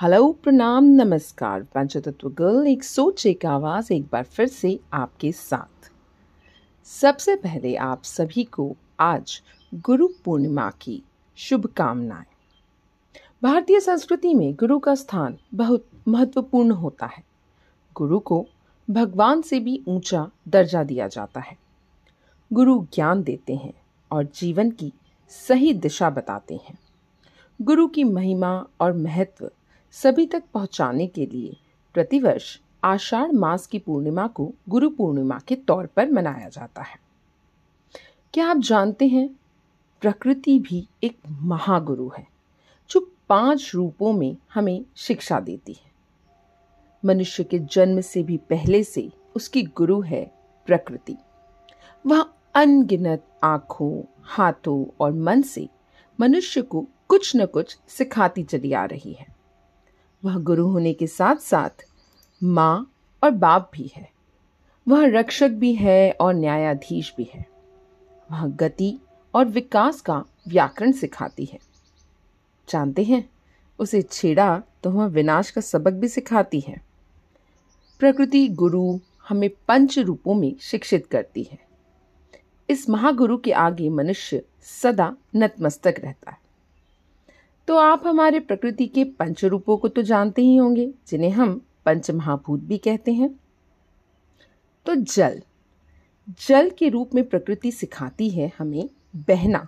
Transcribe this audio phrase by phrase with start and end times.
[0.00, 5.92] Hello प्रणाम नमस्कार पंचतत्व गर्ल एक सोच, एक आवाज़, एक बार फिर से आपके साथ।
[6.84, 9.42] सबसे पहले आप सभी को आज
[9.74, 11.02] गुरु पूर्णिमा की
[11.36, 12.24] शुभकामनाएँ।
[13.42, 17.24] भारतीय संस्कृति में गुरु का स्थान बहुत महत्वपूर्ण होता है।
[17.96, 18.46] गुरु को
[18.90, 21.56] भगवान से भी ऊँचा दर्जा दिया जाता है।
[22.52, 23.74] गुरु ज्ञान देते हैं
[24.10, 24.92] और जीवन की
[25.28, 26.78] सही दिशा बताते हैं।
[27.62, 29.50] गुरु की महिमा और महत्व
[30.02, 31.56] सभी तक पहुँचाने के लिए
[31.94, 36.96] प्रतिवर्ष आषाढ़ मास की पूर्णिमा को गुरु पूर्णिमा के तौर पर मनाया जाता है।
[38.34, 39.30] क्या आप जानते हैं,
[40.00, 42.26] प्रकृति भी एक महागुरु है,
[42.90, 45.92] जो पाँच रूपों में हमें शिक्षा देती है।
[47.04, 50.34] मनुष्य के जन्म से भी पहले से उसकी गुरु है
[50.66, 51.16] प्रकृति।
[52.06, 55.68] वह अनगिनत आँखों, हाथों और मन से
[56.20, 59.33] मनुष्य को कुछ न कुछ सिखाती चली आ रही है।
[60.24, 61.86] वह गुरु होने के साथ साथ
[62.42, 62.92] माँ
[63.24, 64.10] और बाप भी है।
[64.88, 67.46] वह रक्षक भी है और न्यायाधीश भी है।
[68.32, 68.98] वह गति
[69.34, 71.58] और विकास का व्याकरण सिखाती है।
[72.68, 73.30] जानते हैं?
[73.78, 76.82] उसे छेड़ा तो वह विनाश का सबक भी सिखाती है।
[77.98, 78.98] प्रकृति गुरु
[79.28, 81.58] हमें पंच रूपों में शिक्षित करती है।
[82.70, 86.43] इस महागुरु के आगे मनुष्य सदा नतमस्तक रहता है।
[87.68, 92.10] तो आप हमारे प्रकृति के पंच रूपों को तो जानते ही होंगे, जिन्हें हम पंच
[92.10, 93.40] महाभूत भी कहते हैं।
[94.86, 95.42] तो जल।
[96.48, 99.66] जल के रूप में प्रकृति सिखाती है हमें बहना।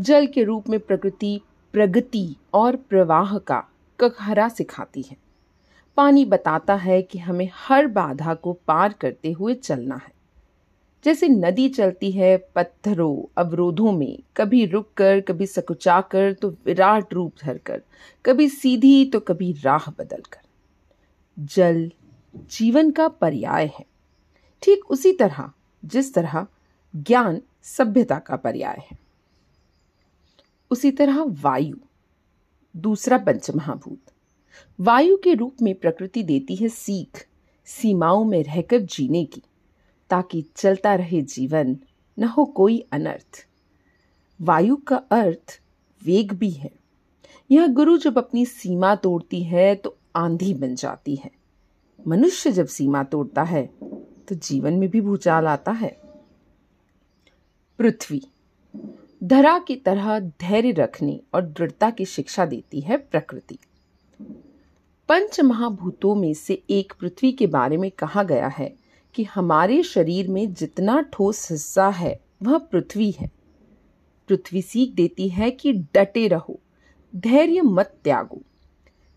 [0.00, 1.40] जल के रूप में प्रकृति
[1.72, 3.64] प्रगति और प्रवाह का
[4.00, 5.16] कखहरा सिखाती है।
[5.96, 10.17] पानी बताता है कि हमें हर बाधा को पार करते हुए चलना है।
[11.04, 17.14] जैसे नदी चलती है पत्थरों, अवरोधों में, कभी रुक कर कभी सकुचा कर तो विराट
[17.14, 17.82] रूप धरकर,
[18.24, 20.40] कभी सीधी तो कभी राह बदल कर
[21.38, 21.90] जल
[22.50, 23.84] जीवन का पर्याय है।
[24.62, 25.50] ठीक उसी तरह,
[25.84, 26.46] जिस तरह
[26.94, 28.98] ज्ञान सभ्यता का पर्याय है।
[30.70, 31.76] उसी तरह वायु,
[32.74, 34.12] दूसरा पंचमहाभूत।
[34.80, 37.26] वायु के रूप में प्रकृति देती है सीख,
[37.68, 39.42] सीमाओं में रहकर जीने की।
[40.10, 41.76] ताकि चलता रहे जीवन,
[42.18, 43.46] न हो कोई अनर्थ।
[44.40, 45.60] वायु का अर्थ
[46.02, 46.70] वेग भी है।
[47.50, 51.30] यह गुरु जब अपनी सीमा तोड़ती है तो आंधी बन जाती है।
[52.08, 53.66] मनुष्य जब सीमा तोड़ता है
[54.28, 55.96] तो जीवन में भी भूचाल आता है।
[57.78, 58.22] पृथ्वी।
[59.24, 63.58] धरा की तरह धैर्य रखने और दृढ़ता की शिक्षा देती है प्रकृति।
[65.08, 68.74] पंच महाभूतों में से एक पृथ्वी के बारे में कहा गया है
[69.14, 73.30] कि हमारे शरीर में जितना ठोस हिस्सा है, वह पृथ्वी है।
[74.28, 76.60] पृथ्वी सीख देती है कि डटे रहो,
[77.16, 78.42] धैर्य मत त्यागो।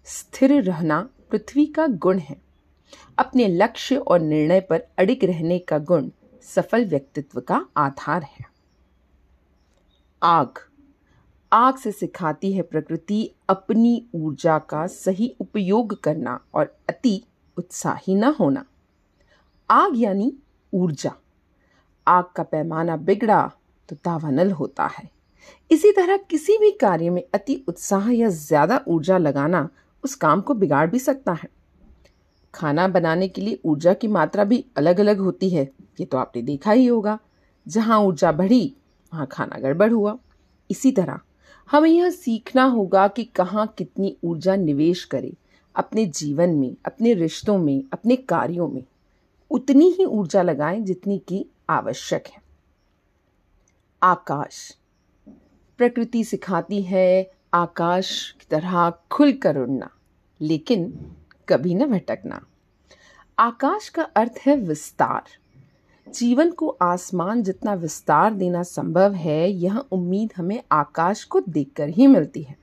[0.06, 2.42] स्थिर रहना पृथ्वी का गुण है।
[3.18, 6.10] अपने लक्ष्य और निर्णय पर अडिग रहने का गुण
[6.42, 8.52] सफल व्यक्तित्व का आधार है।
[10.24, 10.54] आग।
[11.54, 17.24] आग से सिखाती है प्रकृति अपनी ऊर्जा का सही उपयोग करना और अति
[17.58, 18.66] उत्साही न होना।
[19.72, 20.34] आग यानी
[20.74, 21.12] ऊर्जा।
[22.08, 23.42] आग का पैमाना बिगड़ा
[23.90, 25.10] तो दावानल होता है।
[25.72, 29.68] इसी तरह किसी भी कार्य में अति उत्साह या ज़्यादा ऊर्जा लगाना
[30.04, 31.50] उस काम को बिगाड़ भी सकता है।
[32.54, 35.64] खाना बनाने के लिए ऊर्जा की मात्रा भी अलग अलग होती है,
[36.00, 37.18] ये तो आपने देखा ही होगा।
[37.68, 38.74] जहाँ ऊर्जा बढ़ी,
[39.14, 40.18] वहाँ खाना गड़बड़ हुआ।
[40.70, 41.20] इसी तरह
[41.70, 45.32] हमें यह सीखना होगा कि कहाँ कितनी ऊर्जा निवेश करें,
[45.76, 48.84] अपने जीवन में, अपने रिश्तों में, अपने कार्यों में।
[49.52, 52.42] उतनी ही ऊर्जा लगाएँ जितनी की आवश्यक है।
[54.04, 54.78] आकाश।
[55.78, 59.90] प्रकृति सिखाती है आकाश की तरह खुलकर उड़ना,
[60.42, 61.12] लेकिन
[61.50, 62.46] कभी न भटकना।
[63.40, 65.24] आकाश का अर्थ है विस्तार।
[66.10, 72.08] जीवन को आसमान जितना विस्तार देना संभव है, यह उम्मीद हमें आकाश को देखकर ही
[72.08, 72.58] मिलती है।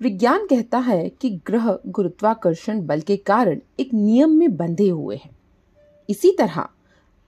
[0.00, 5.35] विज्ञान कहता है कि ग्रह गुरुत्वाकर्षण बल के कारण एक नियम में बंधे हुए हैं।
[6.08, 6.68] इसी तरह,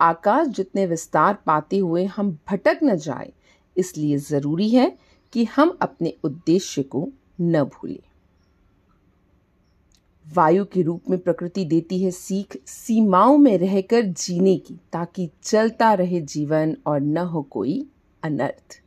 [0.01, 3.33] आकाश जितने विस्तार पाते हुए हम भटक न जाए,
[3.77, 4.97] इसलिए ज़रूरी है
[5.33, 7.09] कि हम अपने उद्देश्य को
[7.41, 7.99] न भूलें।
[10.27, 15.93] वायु के रूप में प्रकृति देती है सीख सीमाओं में रहकर जीने की, ताकि चलता
[15.95, 17.87] रहे जीवन और न हो कोई
[18.23, 18.81] अनर्थ।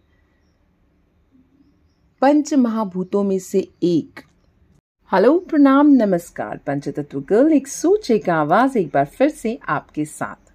[2.22, 4.20] पंच महाभूतों में से एक
[5.14, 10.52] हेलो, प्रणाम, नमस्कार, पंचतत्व गर्ल, एक सोच, एक आवाज़, एक बार फिर से आपके साथ।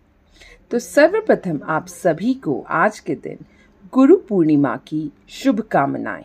[0.71, 3.39] तो सर्वप्रथम आप सभी को आज के दिन
[3.93, 6.25] गुरु पूर्णिमा की शुभकामनाएँ।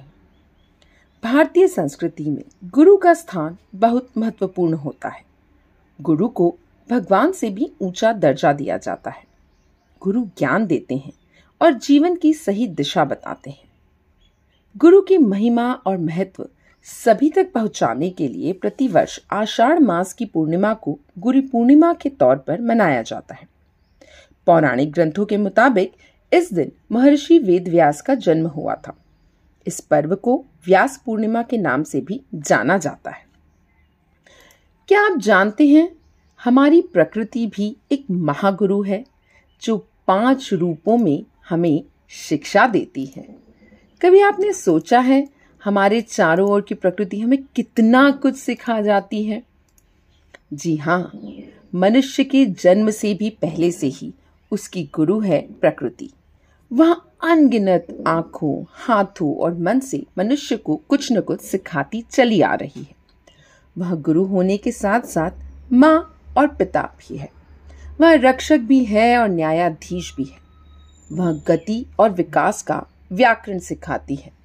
[1.23, 5.23] भारतीय संस्कृति में गुरु का स्थान बहुत महत्वपूर्ण होता है।
[6.01, 6.55] गुरु को
[6.89, 9.23] भगवान से भी ऊँचा दर्जा दिया जाता है।
[10.01, 11.13] गुरु ज्ञान देते हैं
[11.61, 13.71] और जीवन की सही दिशा बताते हैं।
[14.77, 16.47] गुरु की महिमा और महत्व
[16.83, 22.35] सभी तक पहुँचाने के लिए प्रतिवर्ष आषाढ़ मास की पूर्णिमा को गुरु पूर्णिमा के तौर
[22.35, 23.47] पर मनाया जाता है।
[24.45, 25.91] पौराणिक ग्रंथों के मुताबिक
[26.33, 28.97] इस दिन महर्षि वेदव्यास का जन्म हुआ था।
[29.67, 33.25] इस पर्व को व्यास पूर्णिमा के नाम से भी जाना जाता है।
[34.87, 35.91] क्या आप जानते हैं,
[36.43, 39.05] हमारी प्रकृति भी एक महागुरु है,
[39.61, 43.35] जो पाँच रूपों में हमें शिक्षा देती है।
[44.01, 49.43] कभी आपने सोचा है हमारे चारों ओर की प्रकृति हमें कितना कुछ सिखा जाती है।
[50.53, 51.11] जी हाँ
[51.75, 54.13] मनुष्य के जन्म से भी पहले से ही
[54.51, 56.09] उसकी गुरु है प्रकृति।
[56.73, 56.93] वह
[57.23, 62.83] अनगिनत आँखों, हाथों और मन से मनुष्य को कुछ न कुछ सिखाती चली आ रही
[62.83, 62.95] है।
[63.77, 65.31] वह गुरु होने के साथ साथ
[65.73, 67.29] माँ और पिता भी है।
[68.01, 70.37] वह रक्षक भी है और न्यायाधीश भी है।
[71.11, 74.40] वह गति और विकास का व्याकरण सिखाती है।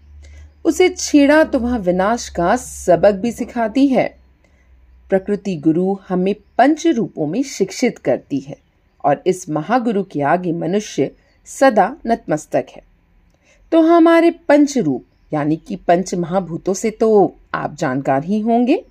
[0.67, 4.19] उसे छेड़ा तो वह विनाश का सबक भी सिखाती है।
[5.09, 8.57] प्रकृति गुरु हमें पंच रूपों में शिक्षित करती है
[9.05, 11.11] और इस महागुरु के आगे मनुष्य
[11.45, 12.83] सदा नतमस्तक है।
[13.73, 15.05] तो हमारे पंच रूप,
[15.35, 18.85] यानी कि पंच महाभूतों से तो आप जानकार ही होंगे।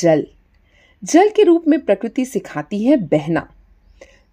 [0.00, 0.26] जल।
[1.04, 3.48] जल के रूप में प्रकृति सिखाती है बहना।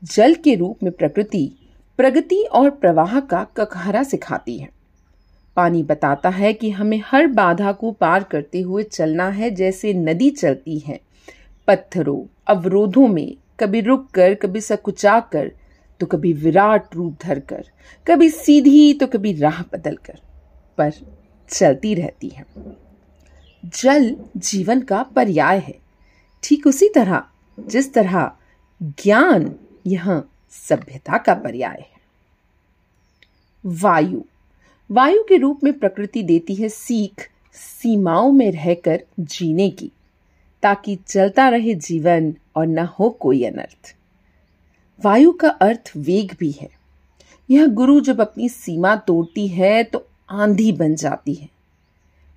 [0.03, 1.51] जल के रूप में प्रकृति
[1.97, 4.76] प्रगति और प्रवाह का ककहरा सिखाती है।
[5.57, 10.29] पानी बताता है कि हमें हर बाधा को पार करते हुए चलना है जैसे नदी
[10.29, 10.99] चलती है।
[11.67, 15.51] पत्थरों, अवरोधों में कभी रुक कर कभी सकुचा कर
[15.99, 17.69] तो कभी विराट रूप धर कर
[18.07, 20.19] कभी सीधी तो कभी राह बदल कर
[20.77, 20.91] पर
[21.49, 22.45] चलती रहती है।
[23.65, 25.75] जल जीवन का पर्याय है।
[26.43, 27.23] ठीक उसी तरह,
[27.59, 28.31] जिस तरह
[28.81, 29.53] ज्ञान
[29.87, 30.21] यह
[30.51, 31.95] सभ्यता का पर्याय है।
[33.65, 34.21] वायु
[34.89, 39.91] वायु के रूप में प्रकृति देती है सीख सीमाओं में रहकर जीने की,
[40.63, 43.95] ताकि चलता रहे जीवन और न हो कोई अनर्थ।
[45.05, 46.69] वायु का अर्थ वेग भी है।
[47.49, 51.49] यह गुरु जब अपनी सीमा तोड़ती है तो आंधी बन जाती है।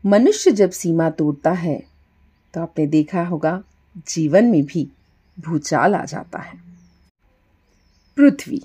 [0.05, 1.82] मनुष्य जब सीमा तोड़ता है
[2.55, 3.62] तो आपने देखा होगा,
[4.08, 4.88] जीवन में भी
[5.38, 6.58] भूचाल आ जाता है।
[8.17, 8.62] पृथ्वी।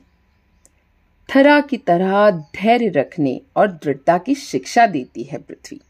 [1.35, 5.81] थरा की तरह धैर्य रखने और दृढ़ता की शिक्षा देती है पृथ्वी।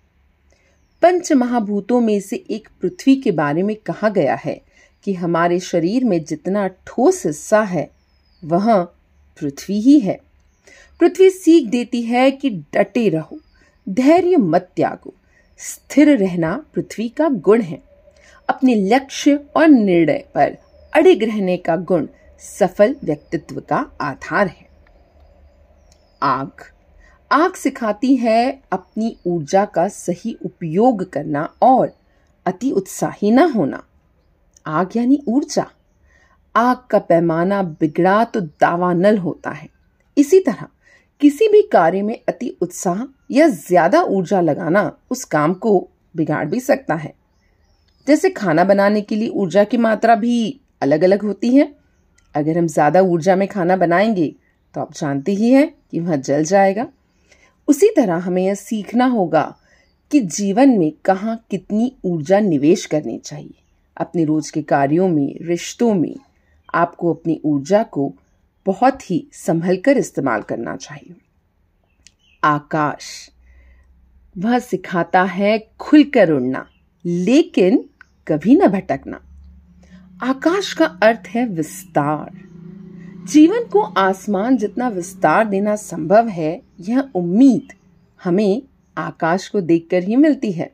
[1.02, 4.62] पंच महाभूतों में से एक पृथ्वी के बारे में कहा गया है
[5.04, 7.92] कि हमारे शरीर में जितना ठोस हिस्सा है,
[8.46, 8.84] वह
[9.40, 10.20] पृथ्वी ही है।
[11.00, 13.40] पृथ्वी सीख देती है कि डटे रहो,
[13.90, 15.14] धैर्य मत त्यागो,
[15.58, 17.82] स्थिर रहना पृथ्वी का गुण है।
[18.50, 20.58] अपने लक्ष्य और निर्णय पर
[20.94, 22.08] अड़िग रहने का गुण
[22.40, 24.65] सफल व्यक्तित्व का आधार है।
[26.22, 26.64] आग।
[27.32, 31.92] आग सिखाती है अपनी ऊर्जा का सही उपयोग करना और
[32.46, 33.84] अति उत्साही न होना।
[34.66, 35.66] आग यानी ऊर्जा।
[36.56, 39.68] आग का पैमाना बिगड़ा तो दावानल होता है।
[40.18, 40.68] इसी तरह
[41.22, 45.78] किसी भी कार्य में अति उत्साह या ज़्यादा ऊर्जा लगाना उस काम को
[46.16, 47.14] बिगाड़ भी सकता है।
[48.08, 51.74] जैसे खाना बनाने के लिए ऊर्जा की मात्रा भी अलग अलग होती है।
[52.36, 54.34] अगर हम ज़्यादा ऊर्जा में खाना बनाएँगे
[54.76, 56.88] तो आप जानते ही हैं कि वह जल जाएगा।
[57.68, 59.58] उसी तरह हमें यह सीखना होगा
[60.12, 63.54] कि जीवन में कहाँ कितनी ऊर्जा निवेश करनी चाहिए।
[63.98, 66.16] अपने रोज के कार्यों में, रिश्तों में
[66.74, 68.14] आपको अपनी ऊर्जा को
[68.66, 71.16] बहुत ही संभल कर इस्तेमाल करना चाहिए।
[72.44, 73.30] आकाश,
[74.38, 76.70] वह सिखाता है खुलकर उड़ना,
[77.06, 77.90] लेकिन
[78.28, 79.22] कभी न भटकना।
[80.24, 82.55] आकाश का अर्थ है विस्तार।
[83.26, 87.74] जीवन को आसमान जितना विस्तार देना संभव है, यह उम्मीद
[88.22, 88.62] हमें
[88.98, 90.70] आकाश को देखकर ही मिलती है।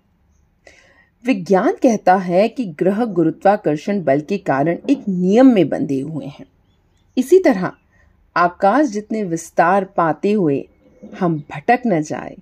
[1.25, 6.45] विज्ञान कहता है कि ग्रह गुरुत्वाकर्षण बल के कारण एक नियम में बंधे हुए हैं।
[7.17, 7.71] इसी तरह,
[8.35, 10.63] आकाश जितने विस्तार पाते हुए
[11.19, 12.35] हम भटक न जाए,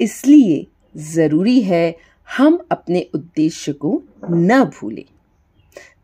[0.00, 0.66] इसलिए
[0.96, 1.96] ज़रूरी है
[2.28, 5.04] हम अपने उद्देश्य को न भूलें।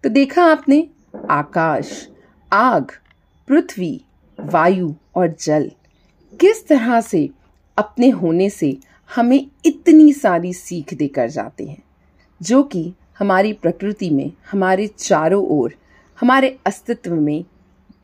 [0.05, 0.87] तो देखा आपने,
[1.31, 2.09] आकाश,
[2.53, 2.93] आग
[3.49, 4.01] पृथ्वी,
[4.41, 5.71] वायु और जल
[6.41, 7.31] किस तरह से
[7.79, 8.79] अपने होने से
[9.15, 11.83] हमें इतनी सारी सीख देकर जाते हैं,
[12.43, 15.75] जो कि हमारी प्रकृति में, हमारे चारों ओर,
[16.21, 17.45] हमारे अस्तित्व में,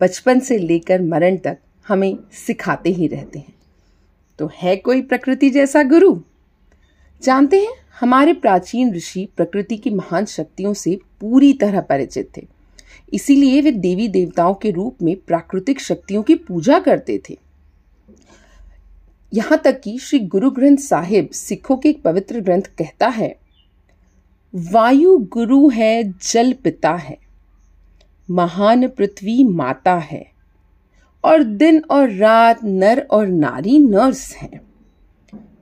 [0.01, 1.59] बचपन से लेकर मरण तक
[1.89, 3.55] हमें सिखाते ही रहते हैं।
[4.39, 6.21] तो है कोई प्रकृति जैसा गुरु?
[7.23, 12.54] जानते हैं, हमारे प्राचीन ऋषि प्रकृति की महान शक्तियों से पूरी तरह परिचित थे।
[13.15, 17.39] इसीलिए वे देवी देवताओं के रूप में प्राकृतिक शक्तियों की पूजा करते थे।
[19.35, 23.37] यहाँ तक कि श्री गुरु ग्रंथ साहिब सिखों के एक पवित्र ग्रंथ कहता है,
[24.55, 27.19] वायु गुरु है, जल पिता है।
[28.31, 30.27] महान पृथ्वी माता है।
[31.25, 34.61] और दिन और रात नर और नारी नर्स हैं।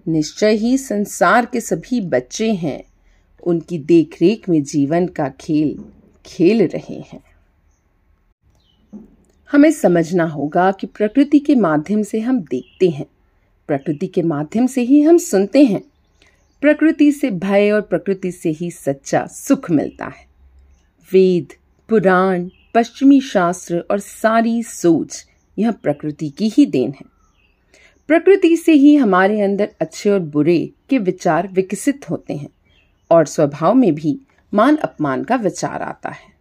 [0.08, 2.84] निश्चय ही संसार के सभी बच्चे हैं।
[3.46, 5.84] उनकी देखरेख में जीवन का खेल
[6.26, 7.20] खेल रहे हैं।
[9.52, 13.06] हमें समझना होगा कि प्रकृति के माध्यम से हम देखते हैं।
[13.68, 15.82] प्रकृति के माध्यम से ही हम सुनते हैं।
[16.60, 20.26] प्रकृति से भय और प्रकृति से ही सच्चा सुख मिलता है।
[21.12, 21.46] वेद,
[21.88, 25.26] पुराण, पश्चिमी शास्त्र और सारी सोच
[25.58, 27.06] यह प्रकृति की ही देन है।
[28.08, 32.48] प्रकृति से ही हमारे अंदर अच्छे और बुरे के विचार विकसित होते हैं
[33.10, 34.20] और स्वभाव में भी
[34.54, 36.32] मान अपमान का विचार आता है।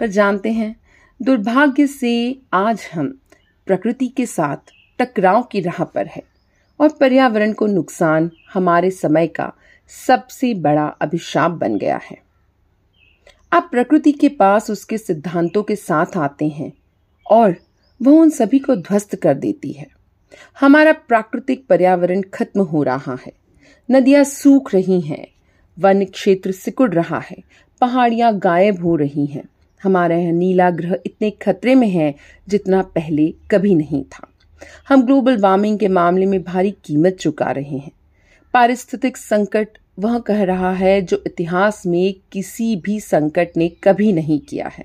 [0.00, 0.80] पर जानते हैं
[1.22, 3.18] दुर्भाग्य से आज हम
[3.66, 4.56] प्रकृति के साथ
[4.98, 6.22] टकराव की राह पर है
[6.80, 9.52] और पर्यावरण को नुकसान हमारे समय का
[9.88, 12.18] सबसे बड़ा अभिशाप बन गया है।
[13.52, 16.72] आप प्रकृति के पास उसके सिद्धांतों के साथ आते हैं
[17.30, 17.56] और
[18.02, 19.86] वह उन सभी को ध्वस्त कर देती है।
[20.60, 23.32] हमारा प्राकृतिक पर्यावरण खत्म हो रहा है।
[23.90, 25.26] नदियाँ सूख रही हैं,
[25.78, 27.42] वन क्षेत्र सिकुड़ रहा है,
[27.80, 29.44] पहाड़ियाँ गायब हो रही हैं
[29.82, 32.14] हमारा यह नीला ग्रह इतने खतरे में है
[32.48, 34.26] जितना पहले कभी नहीं था।
[34.88, 37.92] हम ग्लोबल वार्मिंग के मामले में भारी कीमत चुका रहे हैं।
[38.54, 39.68] पारिस्थितिक संकट
[39.98, 44.84] वह कह रहा है जो इतिहास में किसी भी संकट ने कभी नहीं किया है।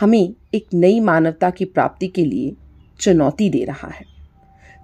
[0.00, 2.54] हमें एक नई मानवता की प्राप्ति के लिए
[3.00, 4.13] चुनौती दे रहा है।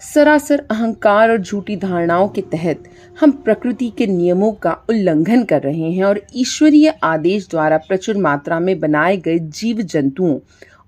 [0.01, 2.85] सरासर अहंकार और झूठी धारणाओं के तहत
[3.21, 8.61] हम प्रकृति के नियमों का उल्लंघन कर रहे हैं और ईश्वरीय आदेश द्वारा प्रचुर मात्रा
[8.61, 10.39] में बनाए गए जीव जंतुओं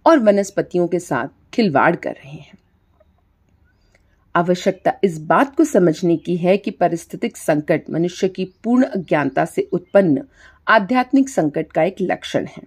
[0.06, 2.58] और वनस्पतियों के साथ खिलवाड़ कर रहे हैं।
[4.36, 9.68] आवश्यकता इस बात को समझने की है कि परिस्थितिक संकट मनुष्य की पूर्ण अज्ञानता से
[9.72, 10.22] उत्पन्न
[10.68, 12.62] आध्यात्मिक संकट का एक लक्षण है।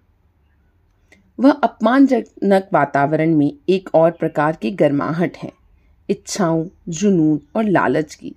[1.40, 5.65] वह अपमानजनक वातावरण में एक और प्रकार की गर्माहट है।
[6.10, 8.36] इच्छाओं, जुनून और लालच की,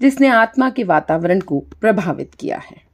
[0.00, 2.88] जिसने आत्मा के वातावरण को प्रभावित किया है।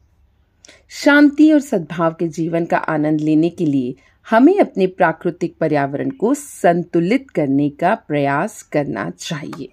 [0.89, 3.95] शांति और सद्भाव के जीवन का आनंद लेने के लिए
[4.31, 9.69] हमें अपने प्राकृतिक पर्यावरण को संतुलित करने का प्रयास करना चाहिए।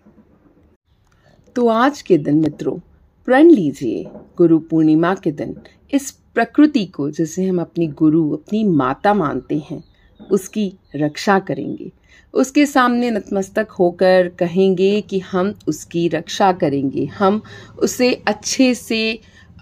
[1.55, 2.79] तो आज के दिन मित्रों,
[3.25, 4.05] प्रण लीजिए
[4.38, 5.58] गुरु पूर्णिमा के दिन।
[5.93, 9.84] इस प्रकृति को जिसे हम अपनी गुरु, अपनी माता मानते हैं,
[10.31, 11.91] उसकी रक्षा करेंगे।
[12.34, 17.41] उसके सामने नतमस्तक होकर कहेंगे कि हम उसकी रक्षा करेंगे। हम
[17.80, 19.20] उसे अच्छे से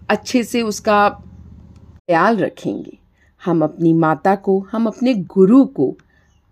[0.10, 2.98] अच्छे से उसका ख्याल रखेंगे।
[3.42, 5.96] हम अपनी माता को, हम अपने गुरु को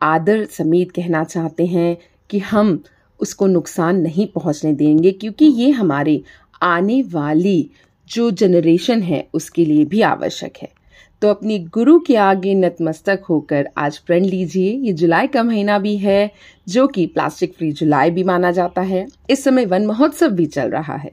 [0.01, 1.97] आदर समेत कहना चाहते हैं
[2.29, 2.83] कि हम
[3.19, 6.21] उसको नुकसान नहीं पहुँचने देंगे, क्योंकि ये हमारे
[6.61, 7.69] आने वाली
[8.09, 10.76] जो जनरेशन है, उसके लिए भी आवश्यक है।
[11.21, 15.97] तो अपनी गुरु के आगे नतमस्तक होकर आज प्रण लीजिए। ये जुलाई का महीना भी
[15.97, 16.31] है,
[16.69, 20.69] जो कि प्लास्टिक फ्री जुलाई भी माना जाता है। इस समय वन महोत्सव भी चल
[20.69, 21.11] रहा है।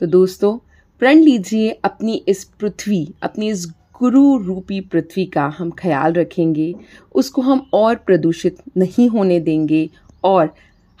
[0.00, 0.58] तो दोस्तों,
[0.98, 3.66] प्रण लीजिए अपनी इस पृथ्वी, अपनी इस
[4.00, 6.74] गुरु रूपी पृथ्वी का हम ख्याल रखेंगे।
[7.14, 9.90] उसको हम और प्रदूषित नहीं होने देंगे
[10.24, 10.54] और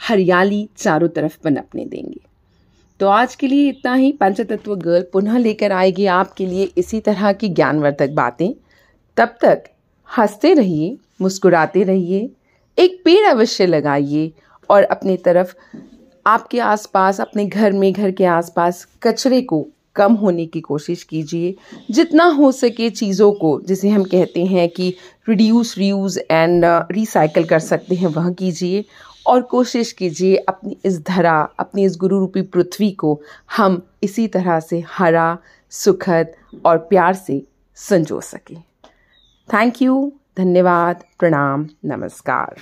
[0.08, 2.35] हरियाली चारों तरफ़ पनपने देंगे।
[3.00, 7.32] तो आज के लिए इतना ही। पंचतत्व गर्ल पुनः लेकर आएगी आपके लिए इसी तरह
[7.32, 8.54] की ज्ञानवर्धक बातें।
[9.16, 9.64] तब तक
[10.18, 12.30] हँसते रहिए, मुस्कुराते रहिए,
[12.78, 14.32] एक पेड़ अवश्य लगाइए
[14.70, 15.54] और अपनी तरफ़,
[16.26, 21.54] आपके आसपास, अपने घर में, घर के आसपास कचरे को कम होने की कोशिश कीजिए।
[21.90, 24.94] जितना हो सके चीज़ों को, जिसे हम कहते हैं कि
[25.28, 28.84] रिड्यूस रीयूज़ एंड रिसाइकल कर सकते हैं, वह कीजिए।
[29.26, 33.20] और कोशिश कीजिए अपनी इस धरा, अपनी इस गुरु रूपी पृथ्वी को
[33.56, 35.38] हम इसी तरह से हरा,
[35.70, 36.28] सुखद
[36.64, 38.62] और प्यार से संजो सकें।
[39.54, 41.04] थैंक यू धन्यवाद.
[41.18, 41.68] प्रणाम.
[41.84, 42.56] नमस्कार.